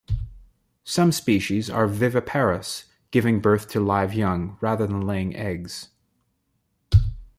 Some 0.83 1.11
species 1.11 1.69
are 1.69 1.85
viviparous, 1.85 2.85
giving 3.11 3.39
birth 3.39 3.67
to 3.67 3.79
live 3.79 4.15
young, 4.15 4.57
rather 4.59 4.87
than 4.87 5.01
laying 5.05 5.35
eggs. 5.35 5.89